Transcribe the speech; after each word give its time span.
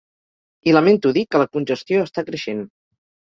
I 0.69 0.71
lamento 0.75 1.11
dir 1.17 1.23
que 1.35 1.41
la 1.43 1.47
congestió 1.57 2.01
està 2.07 2.25
creixent. 2.31 2.65